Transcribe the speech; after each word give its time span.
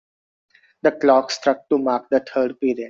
The 0.81 0.93
clock 0.93 1.29
struck 1.29 1.69
to 1.69 1.77
mark 1.77 2.09
the 2.09 2.21
third 2.21 2.59
period. 2.59 2.79